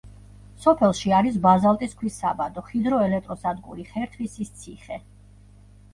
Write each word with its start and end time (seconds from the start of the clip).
სოფელში 0.61 1.13
არის 1.17 1.35
ბაზალტის 1.43 1.93
ქვის 1.99 2.17
საბადო, 2.23 2.65
ჰიდროელექტროსადგური, 2.71 3.87
ხერთვისის 3.93 4.53
ციხე. 4.63 5.03